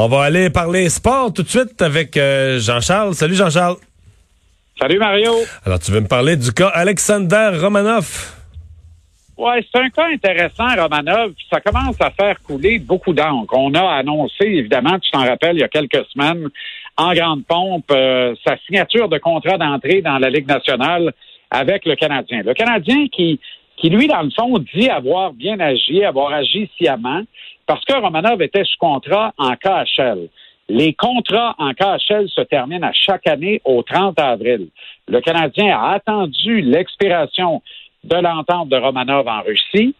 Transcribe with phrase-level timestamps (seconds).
[0.00, 3.14] On va aller parler sport tout de suite avec euh, Jean-Charles.
[3.14, 3.78] Salut Jean-Charles.
[4.80, 5.32] Salut Mario.
[5.66, 8.06] Alors tu veux me parler du cas Alexander Romanov?
[9.36, 11.32] Ouais, c'est un cas intéressant, Romanov.
[11.52, 13.52] Ça commence à faire couler beaucoup d'encre.
[13.56, 16.48] On a annoncé, évidemment, tu t'en rappelles, il y a quelques semaines,
[16.96, 21.12] en grande pompe, euh, sa signature de contrat d'entrée dans la Ligue nationale
[21.50, 22.42] avec le Canadien.
[22.44, 23.40] Le Canadien qui,
[23.80, 27.22] qui, lui, dans le fond, dit avoir bien agi, avoir agi sciemment,
[27.66, 30.28] parce que Romanov était sous contrat en KHL.
[30.68, 34.68] Les contrats en KHL se terminent à chaque année au 30 avril.
[35.06, 37.62] Le Canadien a attendu l'expiration
[38.04, 39.94] de l'entente de Romanov en Russie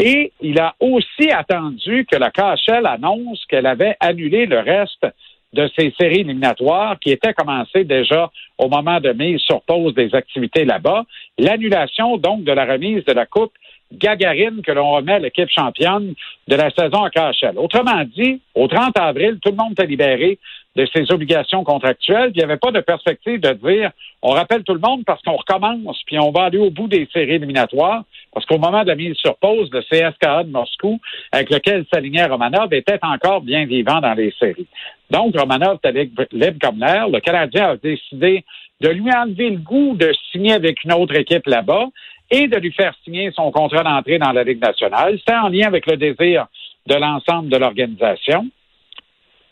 [0.00, 5.06] et il a aussi attendu que la KHL annonce qu'elle avait annulé le reste
[5.54, 10.14] de ces séries éliminatoires qui étaient commencées déjà au moment de mise sur pause des
[10.14, 11.04] activités là-bas.
[11.38, 13.52] L'annulation donc de la remise de la Coupe
[13.92, 16.14] Gagarine que l'on remet à l'équipe championne
[16.48, 17.56] de la saison à KHL.
[17.56, 20.38] Autrement dit, au 30 avril, tout le monde est libéré
[20.76, 22.32] de ses obligations contractuelles.
[22.34, 23.90] Il n'y avait pas de perspective de dire
[24.22, 27.08] on rappelle tout le monde parce qu'on recommence, puis on va aller au bout des
[27.12, 30.98] séries éliminatoires, parce qu'au moment de la mise sur pause, le CSKA de Moscou,
[31.30, 34.66] avec lequel s'alignait Romanov, était encore bien vivant dans les séries.
[35.10, 37.08] Donc, Romanov était libre comme l'air.
[37.08, 38.44] Le Canadien a décidé
[38.80, 41.86] de lui enlever le goût de signer avec une autre équipe là-bas
[42.30, 45.16] et de lui faire signer son contrat d'entrée dans la Ligue nationale.
[45.18, 46.46] C'était en lien avec le désir
[46.86, 48.46] de l'ensemble de l'organisation.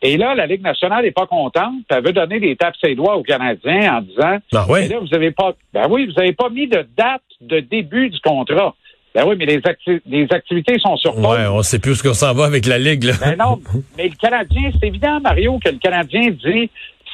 [0.05, 1.85] Et là, la Ligue nationale n'est pas contente.
[1.89, 4.89] Elle veut donner des tapes ses doigts aux Canadiens en disant Ben oui.
[4.89, 8.19] là, vous avez pas ben oui, vous avez pas mis de date de début du
[8.21, 8.75] contrat.
[9.15, 9.61] Ben oui, mais les,
[10.07, 11.25] les activités sont sur pause.
[11.25, 13.05] Ouais, on sait plus où qu'on s'en va avec la Ligue.
[13.05, 13.13] Là.
[13.21, 13.61] Ben non,
[13.97, 16.71] mais le Canadien, c'est évident, Mario, que le Canadien dit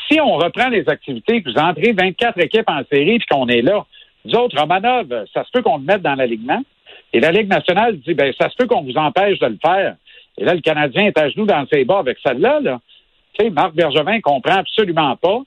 [0.09, 3.63] si on reprend les activités, que vous entrez 24 équipes en série puis qu'on est
[3.63, 3.85] là,
[4.25, 6.63] nous autres, Romanov, ça se peut qu'on le mette dans l'alignement.
[7.13, 9.97] Et la Ligue nationale dit, ben, ça se peut qu'on vous empêche de le faire.
[10.37, 12.61] Et là, le Canadien est à genoux dans ses bas avec celle-là.
[12.61, 12.81] Là.
[13.33, 15.41] Tu sais, Marc Bergevin comprend absolument pas.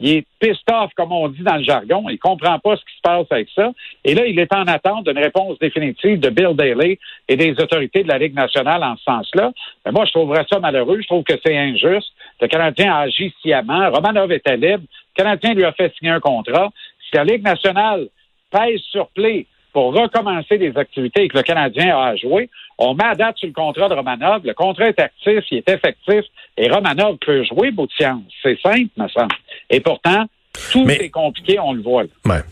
[0.00, 2.04] Il est pissed off, comme on dit dans le jargon.
[2.10, 3.70] Il comprend pas ce qui se passe avec ça.
[4.04, 6.98] Et là, il est en attente d'une réponse définitive de Bill Daly
[7.28, 9.52] et des autorités de la Ligue nationale en ce sens-là.
[9.86, 11.00] Mais moi, je trouverais ça malheureux.
[11.00, 12.12] Je trouve que c'est injuste.
[12.40, 13.90] Le Canadien a agi sciemment.
[13.90, 14.82] Romanov était libre.
[15.16, 16.70] Le Canadien lui a fait signer un contrat.
[17.14, 18.08] Si la Ligue nationale
[18.50, 22.50] pèse sur play pour recommencer les activités que le Canadien a à jouer.
[22.76, 24.42] On met à date sur le contrat de Romanov.
[24.44, 26.24] Le contrat est actif, il est effectif,
[26.56, 28.22] et Romanov peut jouer beau de science.
[28.42, 29.34] C'est simple, me semble.
[29.70, 30.24] Et pourtant,
[30.72, 32.02] tout est compliqué, on le voit.
[32.24, 32.42] Ouais.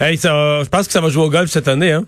[0.00, 2.04] Hey, ça, je pense que ça va jouer au golf cette année, hein?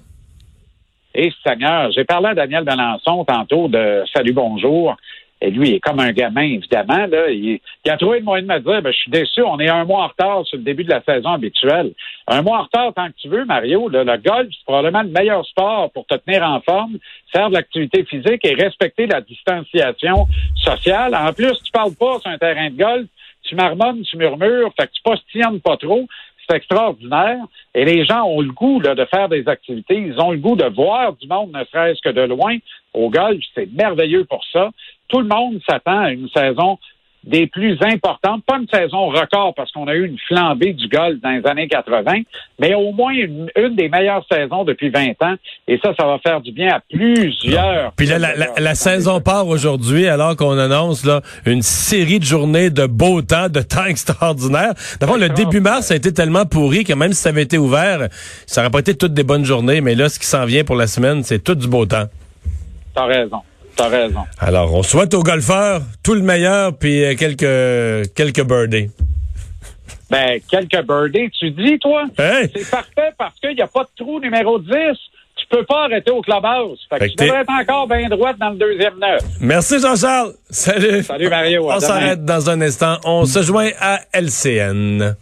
[1.15, 4.97] Et Seigneur, j'ai parlé à Daniel Balançon tantôt de Salut Bonjour.
[5.41, 7.07] Et lui, il est comme un gamin, évidemment.
[7.07, 7.31] Là.
[7.31, 9.85] Il, a trouvé le moyen de me dire ben, Je suis déçu, on est un
[9.85, 11.93] mois en retard sur le début de la saison habituelle.
[12.27, 13.89] Un mois en retard tant que tu veux, Mario.
[13.89, 16.99] le golf, c'est probablement le meilleur sport pour te tenir en forme,
[17.33, 21.15] faire de l'activité physique et respecter la distanciation sociale.
[21.15, 23.07] En plus, tu parles pas sur un terrain de golf,
[23.43, 26.07] tu marmonnes, tu murmures, fait que tu postillonnes pas trop.
[26.49, 27.39] C'est extraordinaire.
[27.75, 29.97] Et les gens ont le goût là, de faire des activités.
[29.97, 32.57] Ils ont le goût de voir du monde, ne serait-ce que de loin.
[32.95, 34.71] Au golf, c'est merveilleux pour ça
[35.09, 36.79] tout le monde s'attend à une saison
[37.25, 41.21] des plus importantes, pas une saison record parce qu'on a eu une flambée du golf
[41.21, 42.23] dans les années 80,
[42.59, 45.35] mais au moins une, des meilleures saisons depuis 20 ans.
[45.67, 47.93] Et ça, ça va faire du bien à plusieurs.
[47.93, 52.87] Puis là, la, saison part aujourd'hui alors qu'on annonce là une série de journées de
[52.87, 54.73] beau temps, de temps extraordinaire.
[55.01, 58.09] D'abord, le début mars a été tellement pourri que même si ça avait été ouvert,
[58.47, 59.81] ça aurait pas été toutes des bonnes journées.
[59.81, 62.07] Mais là, ce qui s'en vient pour la semaine, c'est tout du beau temps.
[62.95, 63.43] T'as raison.
[63.79, 64.25] T'as raison.
[64.41, 68.91] Alors, on souhaite aux golfeurs tout le meilleur, puis euh, quelques, quelques birdies.
[70.11, 72.07] Ben, quelques birdies, tu dis, toi?
[72.17, 74.73] C'est parfait parce qu'il n'y a pas de trou numéro 10.
[75.37, 76.81] Tu peux pas arrêter au clubhouse.
[76.91, 79.23] Fait, que tu devrais être encore bien droite dans le deuxième neuf.
[79.41, 80.33] Merci, Jean-Charles.
[80.51, 81.05] Salut.
[81.05, 81.71] Salut, Mario.
[81.71, 82.97] On s'arrête dans un instant.
[83.05, 85.15] On se joint à LCN.